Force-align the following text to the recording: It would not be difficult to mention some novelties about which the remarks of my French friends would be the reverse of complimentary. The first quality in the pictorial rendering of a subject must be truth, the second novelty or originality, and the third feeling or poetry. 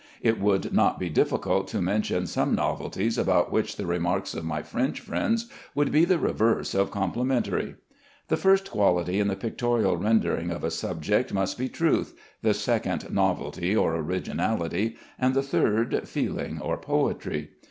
It 0.23 0.39
would 0.39 0.73
not 0.73 0.97
be 0.97 1.09
difficult 1.11 1.67
to 1.67 1.79
mention 1.79 2.25
some 2.25 2.55
novelties 2.55 3.19
about 3.19 3.51
which 3.51 3.75
the 3.75 3.85
remarks 3.85 4.33
of 4.33 4.43
my 4.43 4.63
French 4.63 4.99
friends 4.99 5.45
would 5.75 5.91
be 5.91 6.05
the 6.05 6.17
reverse 6.17 6.73
of 6.73 6.89
complimentary. 6.89 7.75
The 8.27 8.35
first 8.35 8.71
quality 8.71 9.19
in 9.19 9.27
the 9.27 9.35
pictorial 9.35 9.97
rendering 9.97 10.49
of 10.49 10.63
a 10.63 10.71
subject 10.71 11.35
must 11.35 11.55
be 11.55 11.69
truth, 11.69 12.17
the 12.41 12.55
second 12.55 13.11
novelty 13.13 13.75
or 13.75 13.95
originality, 13.97 14.95
and 15.19 15.35
the 15.35 15.43
third 15.43 16.07
feeling 16.07 16.59
or 16.59 16.79
poetry. 16.79 17.51